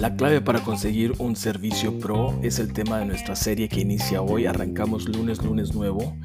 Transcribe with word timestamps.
La 0.00 0.16
clave 0.16 0.40
para 0.40 0.64
conseguir 0.64 1.12
un 1.18 1.36
servicio 1.36 1.98
pro 1.98 2.38
es 2.42 2.58
el 2.58 2.72
tema 2.72 2.98
de 2.98 3.04
nuestra 3.04 3.36
serie 3.36 3.68
que 3.68 3.80
inicia 3.80 4.22
hoy. 4.22 4.46
Arrancamos 4.46 5.06
lunes, 5.06 5.42
lunes 5.44 5.74
nuevo. 5.74 6.16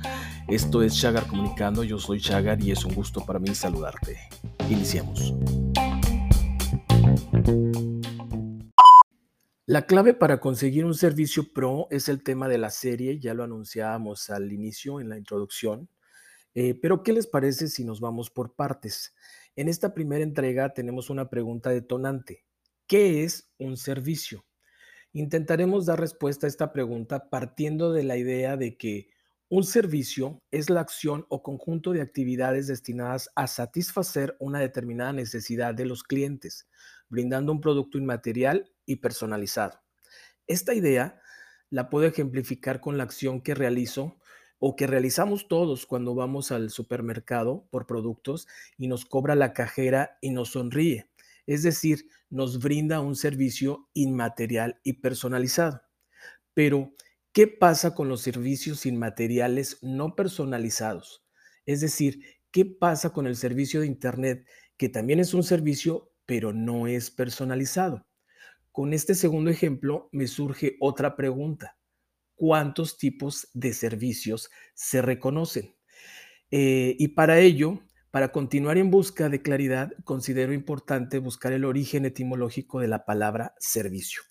Esto 0.48 0.82
es 0.82 0.98
Chagar 0.98 1.28
Comunicando. 1.28 1.84
Yo 1.84 2.00
soy 2.00 2.22
Chagar 2.22 2.64
y 2.64 2.72
es 2.72 2.86
un 2.86 2.94
gusto 2.94 3.26
para 3.26 3.40
mí 3.40 3.54
saludarte. 3.54 4.18
Iniciamos. 4.70 5.34
La 9.66 9.86
clave 9.88 10.14
para 10.14 10.40
conseguir 10.40 10.86
un 10.86 10.94
servicio 10.94 11.52
pro 11.52 11.88
es 11.90 12.08
el 12.08 12.24
tema 12.24 12.48
de 12.48 12.60
la 12.60 12.70
serie. 12.70 13.20
Ya 13.20 13.34
lo 13.34 13.44
anunciábamos 13.44 14.30
al 14.30 14.54
inicio 14.54 15.02
en 15.02 15.10
la 15.10 15.18
introducción. 15.18 15.90
Eh, 16.56 16.74
pero, 16.74 17.04
¿qué 17.04 17.12
les 17.12 17.28
parece 17.28 17.68
si 17.68 17.84
nos 17.84 18.00
vamos 18.00 18.30
por 18.30 18.56
partes? 18.56 19.14
En 19.58 19.68
esta 19.68 19.94
primera 19.94 20.24
entrega 20.24 20.74
tenemos 20.74 21.10
una 21.10 21.30
pregunta 21.30 21.70
detonante. 21.70 22.46
¿Qué 22.88 23.24
es 23.24 23.52
un 23.60 23.76
servicio? 23.76 24.46
Intentaremos 25.12 25.86
dar 25.86 26.00
respuesta 26.00 26.48
a 26.48 26.50
esta 26.50 26.72
pregunta 26.72 27.30
partiendo 27.30 27.92
de 27.92 28.04
la 28.04 28.18
idea 28.18 28.58
de 28.58 28.78
que 28.78 29.10
un 29.50 29.64
servicio 29.64 30.42
es 30.50 30.70
la 30.70 30.82
acción 30.82 31.26
o 31.30 31.44
conjunto 31.44 31.92
de 31.92 32.02
actividades 32.02 32.68
destinadas 32.68 33.30
a 33.36 33.48
satisfacer 33.48 34.36
una 34.40 34.60
determinada 34.60 35.14
necesidad 35.14 35.76
de 35.76 35.86
los 35.86 36.04
clientes, 36.04 36.68
brindando 37.10 37.52
un 37.52 37.62
producto 37.62 37.98
inmaterial 37.98 38.72
y 38.86 38.98
personalizado. 38.98 39.82
Esta 40.48 40.74
idea 40.74 41.22
la 41.70 41.90
puedo 41.90 42.08
ejemplificar 42.08 42.80
con 42.80 42.98
la 42.98 43.04
acción 43.04 43.42
que 43.42 43.56
realizo 43.56 44.18
o 44.60 44.76
que 44.76 44.88
realizamos 44.88 45.48
todos 45.48 45.86
cuando 45.86 46.16
vamos 46.16 46.52
al 46.52 46.70
supermercado 46.70 47.68
por 47.72 47.88
productos 47.88 48.48
y 48.78 48.88
nos 48.88 49.06
cobra 49.06 49.36
la 49.36 49.54
cajera 49.54 50.18
y 50.22 50.32
nos 50.32 50.50
sonríe 50.50 51.10
es 51.48 51.64
decir, 51.64 52.10
nos 52.30 52.60
brinda 52.60 53.02
un 53.02 53.16
servicio 53.16 53.90
inmaterial 53.94 54.80
y 54.84 54.94
personalizado. 54.94 55.82
Pero, 56.54 56.94
¿qué 57.32 57.48
pasa 57.48 57.94
con 57.94 58.10
los 58.10 58.22
servicios 58.22 58.86
inmateriales 58.86 59.80
no 59.82 60.16
personalizados? 60.16 61.24
Es 61.66 61.82
decir, 61.82 62.24
¿qué 62.52 62.66
pasa 62.66 63.12
con 63.12 63.28
el 63.28 63.36
servicio 63.36 63.82
de 63.82 63.88
Internet, 63.88 64.48
que 64.78 64.90
también 64.90 65.20
es 65.20 65.34
un 65.34 65.44
servicio, 65.44 66.12
pero 66.26 66.54
no 66.54 66.88
es 66.88 67.12
personalizado? 67.12 68.06
Con 68.72 68.94
este 68.94 69.16
segundo 69.16 69.52
ejemplo 69.52 70.10
me 70.12 70.28
surge 70.28 70.78
otra 70.80 71.16
pregunta. 71.16 71.78
¿Cuántos 72.36 72.98
tipos 72.98 73.48
de 73.54 73.74
servicios 73.74 74.52
se 74.74 75.02
reconocen? 75.02 75.76
Eh, 76.52 76.96
y 77.00 77.10
para 77.10 77.40
ello 77.40 77.82
para 78.16 78.32
continuar 78.32 78.78
en 78.78 78.92
busca 78.92 79.28
de 79.28 79.42
claridad, 79.42 79.92
considero 80.06 80.54
importante 80.54 81.20
buscar 81.20 81.52
el 81.52 81.66
origen 81.66 82.06
etimológico 82.06 82.80
de 82.80 82.88
la 82.88 83.04
palabra 83.04 83.54
servicio. 83.60 84.22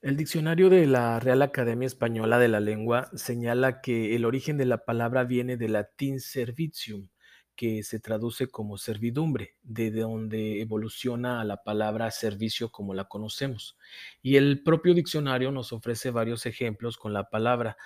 El 0.00 0.16
diccionario 0.16 0.70
de 0.70 0.86
la 0.86 1.20
Real 1.20 1.42
Academia 1.42 1.84
Española 1.84 2.38
de 2.38 2.48
la 2.48 2.60
Lengua 2.60 3.10
señala 3.14 3.82
que 3.82 4.16
el 4.16 4.24
origen 4.24 4.56
de 4.56 4.64
la 4.64 4.86
palabra 4.86 5.24
viene 5.24 5.58
del 5.58 5.74
latín 5.74 6.18
servitium, 6.18 7.10
que 7.56 7.82
se 7.82 7.98
traduce 7.98 8.48
como 8.48 8.78
servidumbre, 8.78 9.56
de 9.62 9.90
donde 9.90 10.60
evoluciona 10.60 11.40
a 11.40 11.44
la 11.44 11.62
palabra 11.64 12.10
servicio 12.10 12.70
como 12.70 12.94
la 12.94 13.04
conocemos. 13.04 13.76
Y 14.22 14.36
el 14.36 14.62
propio 14.62 14.94
diccionario 14.94 15.50
nos 15.50 15.72
ofrece 15.72 16.10
varios 16.10 16.46
ejemplos 16.46 16.98
con 16.98 17.12
la 17.12 17.30
palabra. 17.30 17.76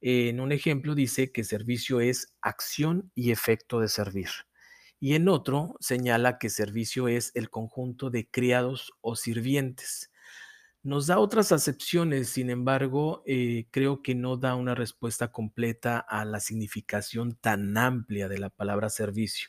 En 0.00 0.40
un 0.40 0.52
ejemplo 0.52 0.94
dice 0.94 1.32
que 1.32 1.44
servicio 1.44 2.00
es 2.00 2.34
acción 2.42 3.10
y 3.14 3.30
efecto 3.30 3.80
de 3.80 3.88
servir. 3.88 4.28
Y 4.98 5.14
en 5.14 5.28
otro 5.28 5.76
señala 5.80 6.38
que 6.38 6.50
servicio 6.50 7.08
es 7.08 7.32
el 7.34 7.50
conjunto 7.50 8.10
de 8.10 8.28
criados 8.28 8.92
o 9.00 9.14
sirvientes. 9.14 10.10
Nos 10.86 11.08
da 11.08 11.18
otras 11.18 11.50
acepciones, 11.50 12.28
sin 12.28 12.48
embargo, 12.48 13.24
eh, 13.26 13.66
creo 13.72 14.02
que 14.02 14.14
no 14.14 14.36
da 14.36 14.54
una 14.54 14.76
respuesta 14.76 15.32
completa 15.32 15.98
a 15.98 16.24
la 16.24 16.38
significación 16.38 17.34
tan 17.34 17.76
amplia 17.76 18.28
de 18.28 18.38
la 18.38 18.50
palabra 18.50 18.88
servicio. 18.88 19.48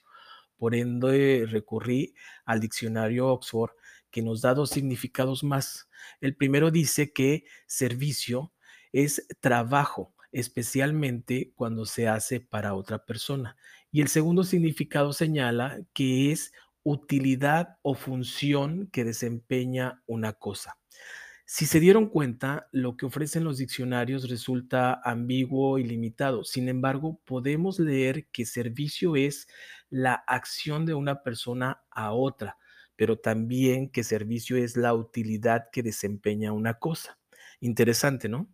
Por 0.58 0.74
ende, 0.74 1.46
recurrí 1.48 2.16
al 2.44 2.60
diccionario 2.60 3.28
Oxford, 3.28 3.70
que 4.10 4.24
nos 4.24 4.42
da 4.42 4.56
dos 4.56 4.72
significados 4.72 5.44
más. 5.44 5.88
El 6.22 6.36
primero 6.36 6.72
dice 6.72 7.14
que 7.14 7.44
servicio 7.68 8.52
es 8.92 9.28
trabajo, 9.40 10.16
especialmente 10.32 11.52
cuando 11.54 11.86
se 11.86 12.08
hace 12.08 12.40
para 12.40 12.74
otra 12.74 13.06
persona. 13.06 13.58
Y 13.92 14.02
el 14.02 14.08
segundo 14.08 14.44
significado 14.44 15.14
señala 15.14 15.82
que 15.94 16.32
es 16.32 16.52
utilidad 16.82 17.78
o 17.84 17.94
función 17.94 18.88
que 18.88 19.04
desempeña 19.04 20.02
una 20.08 20.34
cosa. 20.34 20.80
Si 21.50 21.66
se 21.66 21.80
dieron 21.80 22.08
cuenta, 22.10 22.68
lo 22.74 22.98
que 22.98 23.06
ofrecen 23.06 23.46
los 23.46 23.58
diccionarios 23.58 24.30
resulta 24.30 25.00
ambiguo 25.02 25.80
y 25.80 25.86
limitado. 25.86 26.44
Sin 26.44 26.68
embargo, 26.68 27.22
podemos 27.24 27.80
leer 27.80 28.28
que 28.34 28.46
servicio 28.46 29.16
es 29.16 29.48
la 29.90 30.14
acción 30.28 30.86
de 30.86 30.94
una 30.94 31.24
persona 31.24 31.84
a 31.90 32.12
otra, 32.12 32.58
pero 32.98 33.18
también 33.18 33.90
que 33.90 34.04
servicio 34.04 34.58
es 34.58 34.76
la 34.76 34.94
utilidad 34.94 35.70
que 35.72 35.84
desempeña 35.84 36.52
una 36.52 36.74
cosa. 36.74 37.18
Interesante, 37.62 38.28
¿no? 38.28 38.50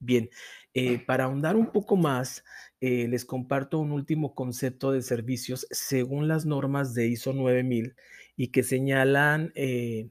Bien, 0.00 0.28
eh, 0.74 0.98
para 0.98 1.24
ahondar 1.24 1.54
un 1.56 1.70
poco 1.72 1.96
más, 1.96 2.44
eh, 2.80 3.06
les 3.08 3.24
comparto 3.24 3.78
un 3.78 3.92
último 3.92 4.34
concepto 4.34 4.90
de 4.92 5.02
servicios 5.02 5.66
según 5.70 6.26
las 6.28 6.46
normas 6.46 6.94
de 6.94 7.06
ISO 7.06 7.32
9000 7.32 7.94
y 8.36 8.48
que 8.48 8.64
señalan 8.64 9.52
eh, 9.54 10.10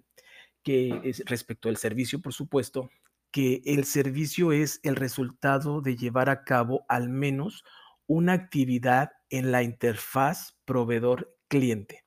que 0.63 1.13
respecto 1.25 1.69
al 1.69 1.77
servicio, 1.77 2.21
por 2.21 2.33
supuesto, 2.33 2.89
que 3.31 3.61
el 3.65 3.83
servicio 3.85 4.51
es 4.51 4.79
el 4.83 4.95
resultado 4.95 5.81
de 5.81 5.95
llevar 5.95 6.29
a 6.29 6.43
cabo 6.43 6.85
al 6.87 7.09
menos 7.09 7.63
una 8.05 8.33
actividad 8.33 9.11
en 9.29 9.51
la 9.51 9.63
interfaz 9.63 10.57
proveedor-cliente. 10.65 12.05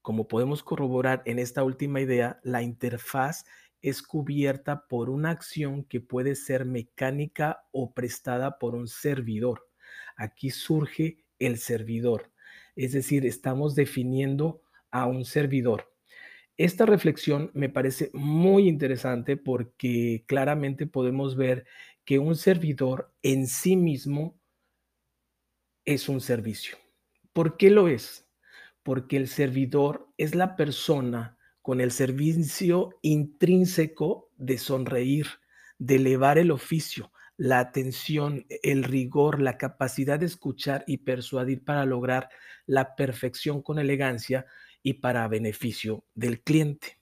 Como 0.00 0.28
podemos 0.28 0.62
corroborar 0.62 1.22
en 1.24 1.38
esta 1.38 1.64
última 1.64 2.00
idea, 2.00 2.38
la 2.42 2.62
interfaz 2.62 3.44
es 3.80 4.00
cubierta 4.02 4.86
por 4.86 5.10
una 5.10 5.30
acción 5.30 5.84
que 5.84 6.00
puede 6.00 6.36
ser 6.36 6.64
mecánica 6.64 7.64
o 7.72 7.92
prestada 7.92 8.58
por 8.58 8.74
un 8.74 8.86
servidor. 8.86 9.68
Aquí 10.16 10.50
surge 10.50 11.24
el 11.38 11.58
servidor, 11.58 12.30
es 12.76 12.92
decir, 12.92 13.26
estamos 13.26 13.74
definiendo 13.74 14.62
a 14.90 15.06
un 15.06 15.24
servidor. 15.24 15.93
Esta 16.56 16.86
reflexión 16.86 17.50
me 17.52 17.68
parece 17.68 18.10
muy 18.14 18.68
interesante 18.68 19.36
porque 19.36 20.24
claramente 20.28 20.86
podemos 20.86 21.36
ver 21.36 21.66
que 22.04 22.20
un 22.20 22.36
servidor 22.36 23.12
en 23.22 23.48
sí 23.48 23.76
mismo 23.76 24.38
es 25.84 26.08
un 26.08 26.20
servicio. 26.20 26.76
¿Por 27.32 27.56
qué 27.56 27.70
lo 27.70 27.88
es? 27.88 28.28
Porque 28.84 29.16
el 29.16 29.26
servidor 29.26 30.08
es 30.16 30.36
la 30.36 30.54
persona 30.54 31.38
con 31.60 31.80
el 31.80 31.90
servicio 31.90 32.90
intrínseco 33.02 34.30
de 34.36 34.58
sonreír, 34.58 35.26
de 35.78 35.96
elevar 35.96 36.38
el 36.38 36.52
oficio, 36.52 37.10
la 37.36 37.58
atención, 37.58 38.46
el 38.62 38.84
rigor, 38.84 39.40
la 39.40 39.58
capacidad 39.58 40.20
de 40.20 40.26
escuchar 40.26 40.84
y 40.86 40.98
persuadir 40.98 41.64
para 41.64 41.84
lograr 41.84 42.28
la 42.66 42.94
perfección 42.94 43.60
con 43.60 43.78
elegancia 43.78 44.46
y 44.84 44.94
para 44.94 45.26
beneficio 45.26 46.04
del 46.14 46.42
cliente. 46.42 46.98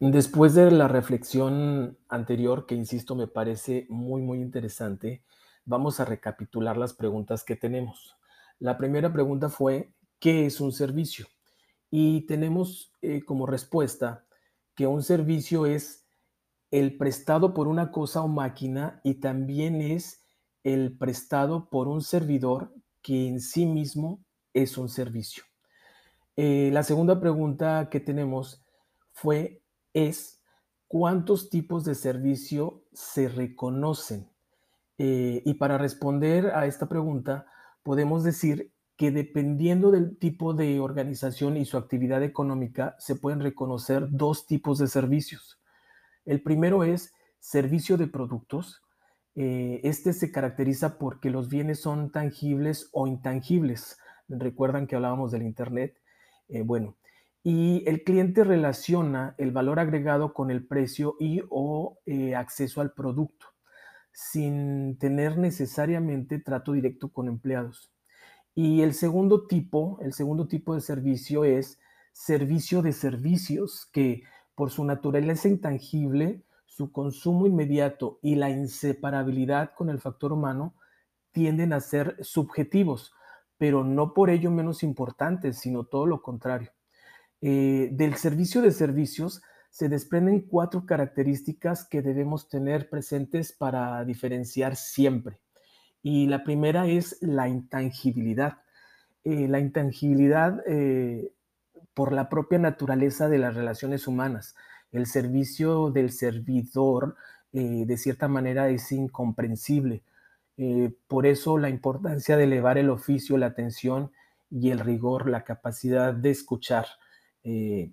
Después 0.00 0.54
de 0.54 0.70
la 0.70 0.88
reflexión 0.88 1.98
anterior, 2.08 2.64
que 2.64 2.74
insisto 2.74 3.14
me 3.14 3.26
parece 3.26 3.86
muy, 3.90 4.22
muy 4.22 4.40
interesante, 4.40 5.22
vamos 5.66 6.00
a 6.00 6.06
recapitular 6.06 6.78
las 6.78 6.94
preguntas 6.94 7.44
que 7.44 7.54
tenemos. 7.54 8.16
La 8.58 8.78
primera 8.78 9.12
pregunta 9.12 9.50
fue, 9.50 9.92
¿qué 10.18 10.46
es 10.46 10.62
un 10.62 10.72
servicio? 10.72 11.26
Y 11.90 12.22
tenemos 12.22 12.94
eh, 13.02 13.22
como 13.22 13.44
respuesta 13.44 14.24
que 14.74 14.86
un 14.86 15.02
servicio 15.02 15.66
es 15.66 16.06
el 16.70 16.96
prestado 16.96 17.52
por 17.52 17.68
una 17.68 17.90
cosa 17.90 18.22
o 18.22 18.28
máquina 18.28 19.02
y 19.04 19.14
también 19.16 19.82
es 19.82 20.19
el 20.64 20.96
prestado 20.96 21.68
por 21.70 21.88
un 21.88 22.02
servidor 22.02 22.72
que 23.02 23.28
en 23.28 23.40
sí 23.40 23.66
mismo 23.66 24.24
es 24.52 24.76
un 24.78 24.88
servicio. 24.88 25.44
Eh, 26.36 26.70
la 26.72 26.82
segunda 26.82 27.20
pregunta 27.20 27.88
que 27.90 28.00
tenemos 28.00 28.64
fue, 29.12 29.62
es, 29.92 30.42
¿cuántos 30.86 31.50
tipos 31.50 31.84
de 31.84 31.94
servicio 31.94 32.84
se 32.92 33.28
reconocen? 33.28 34.30
Eh, 34.98 35.42
y 35.44 35.54
para 35.54 35.78
responder 35.78 36.48
a 36.48 36.66
esta 36.66 36.88
pregunta, 36.88 37.46
podemos 37.82 38.22
decir 38.22 38.72
que 38.96 39.10
dependiendo 39.10 39.90
del 39.90 40.18
tipo 40.18 40.52
de 40.52 40.78
organización 40.78 41.56
y 41.56 41.64
su 41.64 41.78
actividad 41.78 42.22
económica, 42.22 42.96
se 42.98 43.16
pueden 43.16 43.40
reconocer 43.40 44.08
dos 44.10 44.46
tipos 44.46 44.78
de 44.78 44.88
servicios. 44.88 45.58
El 46.26 46.42
primero 46.42 46.84
es 46.84 47.14
servicio 47.38 47.96
de 47.96 48.08
productos, 48.08 48.82
eh, 49.36 49.80
este 49.84 50.12
se 50.12 50.32
caracteriza 50.32 50.98
porque 50.98 51.30
los 51.30 51.48
bienes 51.48 51.80
son 51.80 52.10
tangibles 52.10 52.88
o 52.92 53.06
intangibles. 53.06 53.98
Recuerdan 54.28 54.86
que 54.86 54.96
hablábamos 54.96 55.32
del 55.32 55.42
Internet. 55.42 55.96
Eh, 56.48 56.62
bueno, 56.62 56.96
y 57.42 57.84
el 57.88 58.04
cliente 58.04 58.44
relaciona 58.44 59.34
el 59.38 59.50
valor 59.50 59.78
agregado 59.78 60.34
con 60.34 60.50
el 60.50 60.66
precio 60.66 61.16
y 61.18 61.42
o 61.48 61.98
eh, 62.06 62.34
acceso 62.34 62.80
al 62.80 62.92
producto, 62.92 63.46
sin 64.12 64.98
tener 64.98 65.38
necesariamente 65.38 66.38
trato 66.38 66.72
directo 66.72 67.08
con 67.12 67.28
empleados. 67.28 67.92
Y 68.54 68.82
el 68.82 68.94
segundo 68.94 69.46
tipo, 69.46 69.98
el 70.02 70.12
segundo 70.12 70.48
tipo 70.48 70.74
de 70.74 70.80
servicio 70.80 71.44
es 71.44 71.78
servicio 72.12 72.82
de 72.82 72.92
servicios, 72.92 73.88
que 73.92 74.24
por 74.54 74.70
su 74.70 74.84
naturaleza 74.84 75.48
intangible, 75.48 76.42
su 76.70 76.92
consumo 76.92 77.48
inmediato 77.48 78.20
y 78.22 78.36
la 78.36 78.48
inseparabilidad 78.48 79.72
con 79.74 79.90
el 79.90 79.98
factor 79.98 80.32
humano 80.32 80.76
tienden 81.32 81.72
a 81.72 81.80
ser 81.80 82.16
subjetivos, 82.20 83.12
pero 83.58 83.82
no 83.82 84.14
por 84.14 84.30
ello 84.30 84.52
menos 84.52 84.84
importantes, 84.84 85.58
sino 85.58 85.82
todo 85.82 86.06
lo 86.06 86.22
contrario. 86.22 86.70
Eh, 87.40 87.88
del 87.90 88.14
servicio 88.14 88.62
de 88.62 88.70
servicios 88.70 89.42
se 89.68 89.88
desprenden 89.88 90.42
cuatro 90.42 90.86
características 90.86 91.88
que 91.88 92.02
debemos 92.02 92.48
tener 92.48 92.88
presentes 92.88 93.52
para 93.52 94.04
diferenciar 94.04 94.76
siempre. 94.76 95.40
Y 96.04 96.28
la 96.28 96.44
primera 96.44 96.86
es 96.86 97.18
la 97.20 97.48
intangibilidad. 97.48 98.58
Eh, 99.24 99.48
la 99.48 99.58
intangibilidad 99.58 100.62
eh, 100.68 101.32
por 101.94 102.12
la 102.12 102.28
propia 102.28 102.60
naturaleza 102.60 103.28
de 103.28 103.38
las 103.38 103.56
relaciones 103.56 104.06
humanas. 104.06 104.54
El 104.92 105.06
servicio 105.06 105.90
del 105.90 106.10
servidor, 106.10 107.16
de 107.52 107.96
cierta 107.96 108.28
manera, 108.28 108.68
es 108.68 108.92
incomprensible. 108.92 110.02
por 111.08 111.26
eso 111.26 111.58
la 111.58 111.68
importancia 111.68 112.36
de 112.36 112.44
elevar 112.44 112.78
el 112.78 112.90
oficio, 112.90 113.38
la 113.38 113.46
atención 113.46 114.12
y 114.50 114.70
el 114.70 114.78
rigor, 114.80 115.28
la 115.28 115.44
capacidad 115.44 116.12
de 116.12 116.30
escuchar. 116.30 116.86
Eh, 117.42 117.92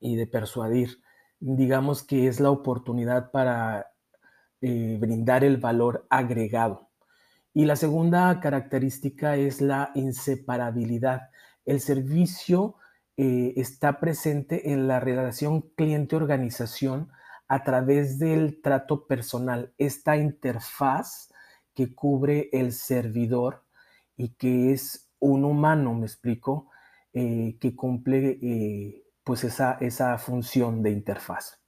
y 0.00 0.16
de 0.16 0.26
persuadir. 0.26 1.00
Digamos 1.40 2.02
que 2.02 2.28
es 2.28 2.40
la 2.40 2.50
oportunidad 2.50 3.30
para 3.30 3.92
eh, 4.60 4.96
brindar 5.00 5.44
el 5.44 5.58
valor 5.58 6.06
agregado. 6.10 6.88
Y 7.54 7.64
la 7.64 7.76
segunda 7.76 8.38
característica 8.40 9.36
es 9.36 9.60
la 9.60 9.90
inseparabilidad. 9.94 11.30
El 11.64 11.80
servicio 11.80 12.76
eh, 13.18 13.54
está 13.56 13.98
presente 13.98 14.72
en 14.72 14.88
la 14.88 15.00
relación 15.00 15.62
cliente-organización 15.74 17.10
a 17.48 17.62
través 17.64 18.18
del 18.18 18.60
trato 18.60 19.06
personal, 19.06 19.72
esta 19.78 20.18
interfaz 20.18 21.32
que 21.74 21.94
cubre 21.94 22.50
el 22.52 22.72
servidor 22.72 23.64
y 24.18 24.34
que 24.34 24.72
es 24.72 25.08
un 25.18 25.44
humano, 25.44 25.94
me 25.94 26.04
explico, 26.04 26.68
eh, 27.14 27.56
que 27.58 27.74
cumple 27.74 28.38
eh, 28.42 29.04
pues 29.24 29.44
esa, 29.44 29.78
esa, 29.80 30.18
función 30.18 30.82
de 30.82 30.90
interfaz. 30.90 31.58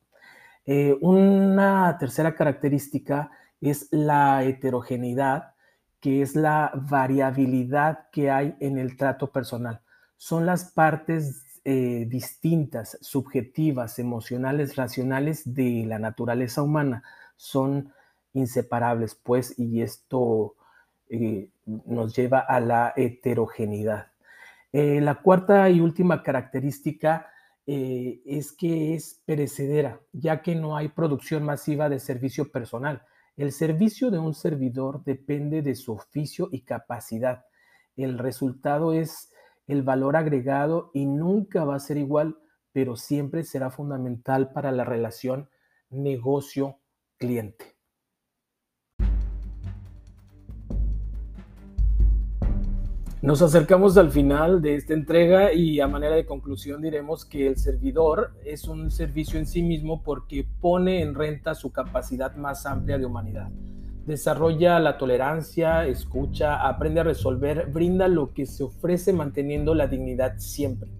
Una 1.00 1.96
tercera 1.98 2.34
característica 2.34 3.30
es 3.60 3.88
la 3.90 4.44
heterogeneidad, 4.44 5.54
que 5.98 6.20
es 6.20 6.36
la 6.36 6.72
variabilidad 6.74 8.10
que 8.12 8.30
hay 8.30 8.54
en 8.60 8.76
el 8.76 8.98
trato 8.98 9.32
personal. 9.32 9.80
Son 10.18 10.44
las 10.44 10.66
partes 10.66 11.44
distintas, 11.64 12.96
subjetivas, 13.02 13.98
emocionales, 13.98 14.76
racionales 14.76 15.54
de 15.54 15.84
la 15.86 15.98
naturaleza 15.98 16.62
humana. 16.62 17.02
Son 17.36 17.92
inseparables, 18.32 19.14
pues, 19.14 19.58
y 19.58 19.82
esto 19.82 20.54
nos 21.66 22.14
lleva 22.14 22.40
a 22.40 22.60
la 22.60 22.92
heterogeneidad. 22.96 24.08
Eh, 24.72 25.00
la 25.00 25.16
cuarta 25.16 25.68
y 25.70 25.80
última 25.80 26.22
característica 26.22 27.30
eh, 27.66 28.20
es 28.26 28.52
que 28.52 28.94
es 28.94 29.20
perecedera, 29.24 30.00
ya 30.12 30.42
que 30.42 30.54
no 30.54 30.76
hay 30.76 30.88
producción 30.88 31.44
masiva 31.44 31.88
de 31.88 32.00
servicio 32.00 32.50
personal. 32.50 33.02
El 33.36 33.52
servicio 33.52 34.10
de 34.10 34.18
un 34.18 34.34
servidor 34.34 35.04
depende 35.04 35.62
de 35.62 35.74
su 35.74 35.92
oficio 35.92 36.48
y 36.52 36.62
capacidad. 36.62 37.46
El 37.96 38.18
resultado 38.18 38.92
es 38.92 39.32
el 39.68 39.82
valor 39.82 40.16
agregado 40.16 40.90
y 40.94 41.06
nunca 41.06 41.64
va 41.64 41.76
a 41.76 41.80
ser 41.80 41.98
igual, 41.98 42.38
pero 42.72 42.96
siempre 42.96 43.44
será 43.44 43.70
fundamental 43.70 44.52
para 44.52 44.72
la 44.72 44.84
relación 44.84 45.48
negocio-cliente. 45.90 47.78
Nos 53.20 53.42
acercamos 53.42 53.96
al 53.98 54.12
final 54.12 54.62
de 54.62 54.76
esta 54.76 54.94
entrega 54.94 55.52
y 55.52 55.80
a 55.80 55.88
manera 55.88 56.14
de 56.14 56.24
conclusión 56.24 56.80
diremos 56.80 57.24
que 57.24 57.48
el 57.48 57.56
servidor 57.56 58.32
es 58.44 58.68
un 58.68 58.92
servicio 58.92 59.40
en 59.40 59.46
sí 59.46 59.60
mismo 59.60 60.04
porque 60.04 60.46
pone 60.60 61.02
en 61.02 61.16
renta 61.16 61.56
su 61.56 61.72
capacidad 61.72 62.36
más 62.36 62.64
amplia 62.64 62.96
de 62.96 63.06
humanidad. 63.06 63.50
Desarrolla 64.08 64.80
la 64.80 64.96
tolerancia, 64.96 65.86
escucha, 65.86 66.66
aprende 66.66 67.00
a 67.00 67.02
resolver, 67.02 67.66
brinda 67.70 68.08
lo 68.08 68.32
que 68.32 68.46
se 68.46 68.64
ofrece 68.64 69.12
manteniendo 69.12 69.74
la 69.74 69.86
dignidad 69.86 70.38
siempre. 70.38 70.90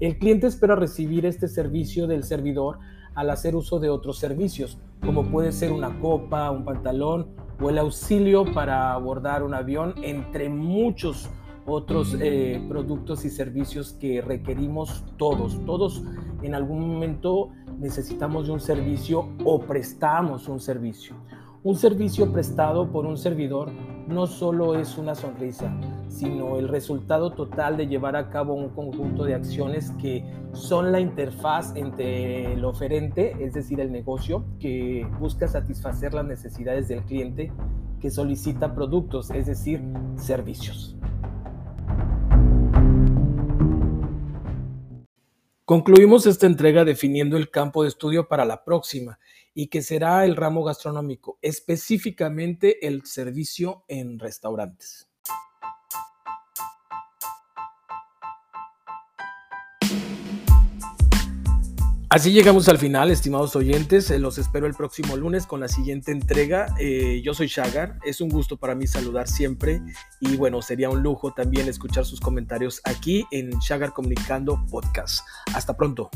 El 0.00 0.18
cliente 0.18 0.48
espera 0.48 0.76
recibir 0.76 1.24
este 1.24 1.48
servicio 1.48 2.06
del 2.06 2.24
servidor 2.24 2.78
al 3.14 3.30
hacer 3.30 3.56
uso 3.56 3.78
de 3.80 3.88
otros 3.88 4.18
servicios, 4.18 4.76
como 5.02 5.30
puede 5.30 5.50
ser 5.52 5.72
una 5.72 5.98
copa, 5.98 6.50
un 6.50 6.66
pantalón 6.66 7.28
o 7.58 7.70
el 7.70 7.78
auxilio 7.78 8.44
para 8.52 8.92
abordar 8.92 9.44
un 9.44 9.54
avión, 9.54 9.94
entre 10.02 10.50
muchos 10.50 11.30
otros 11.64 12.18
eh, 12.20 12.62
productos 12.68 13.24
y 13.24 13.30
servicios 13.30 13.94
que 13.94 14.20
requerimos 14.20 15.06
todos. 15.16 15.58
Todos 15.64 16.02
en 16.42 16.54
algún 16.54 16.86
momento 16.86 17.48
necesitamos 17.78 18.46
de 18.46 18.52
un 18.52 18.60
servicio 18.60 19.30
o 19.46 19.58
prestamos 19.58 20.48
un 20.48 20.60
servicio. 20.60 21.16
Un 21.68 21.76
servicio 21.76 22.32
prestado 22.32 22.90
por 22.90 23.04
un 23.04 23.18
servidor 23.18 23.70
no 24.08 24.26
solo 24.26 24.78
es 24.78 24.96
una 24.96 25.14
sonrisa, 25.14 25.70
sino 26.08 26.56
el 26.56 26.66
resultado 26.66 27.32
total 27.32 27.76
de 27.76 27.86
llevar 27.86 28.16
a 28.16 28.30
cabo 28.30 28.54
un 28.54 28.70
conjunto 28.70 29.24
de 29.24 29.34
acciones 29.34 29.90
que 30.00 30.24
son 30.54 30.92
la 30.92 30.98
interfaz 30.98 31.76
entre 31.76 32.54
el 32.54 32.64
oferente, 32.64 33.36
es 33.44 33.52
decir, 33.52 33.80
el 33.80 33.92
negocio, 33.92 34.46
que 34.58 35.06
busca 35.20 35.46
satisfacer 35.46 36.14
las 36.14 36.24
necesidades 36.24 36.88
del 36.88 37.02
cliente 37.02 37.52
que 38.00 38.10
solicita 38.10 38.74
productos, 38.74 39.30
es 39.30 39.44
decir, 39.44 39.82
servicios. 40.16 40.97
Concluimos 45.68 46.24
esta 46.24 46.46
entrega 46.46 46.82
definiendo 46.86 47.36
el 47.36 47.50
campo 47.50 47.82
de 47.82 47.90
estudio 47.90 48.26
para 48.26 48.46
la 48.46 48.64
próxima 48.64 49.18
y 49.52 49.66
que 49.66 49.82
será 49.82 50.24
el 50.24 50.34
ramo 50.34 50.64
gastronómico, 50.64 51.38
específicamente 51.42 52.86
el 52.86 53.04
servicio 53.04 53.84
en 53.86 54.18
restaurantes. 54.18 55.07
Así 62.10 62.32
llegamos 62.32 62.70
al 62.70 62.78
final, 62.78 63.10
estimados 63.10 63.54
oyentes. 63.54 64.10
Eh, 64.10 64.18
los 64.18 64.38
espero 64.38 64.66
el 64.66 64.72
próximo 64.72 65.14
lunes 65.14 65.46
con 65.46 65.60
la 65.60 65.68
siguiente 65.68 66.10
entrega. 66.10 66.74
Eh, 66.78 67.20
yo 67.22 67.34
soy 67.34 67.48
Shagar. 67.48 67.98
Es 68.02 68.22
un 68.22 68.30
gusto 68.30 68.56
para 68.56 68.74
mí 68.74 68.86
saludar 68.86 69.28
siempre. 69.28 69.82
Y 70.18 70.36
bueno, 70.36 70.62
sería 70.62 70.88
un 70.88 71.02
lujo 71.02 71.34
también 71.34 71.68
escuchar 71.68 72.06
sus 72.06 72.18
comentarios 72.18 72.80
aquí 72.84 73.26
en 73.30 73.50
Shagar 73.58 73.92
Comunicando 73.92 74.64
Podcast. 74.70 75.20
Hasta 75.52 75.76
pronto. 75.76 76.08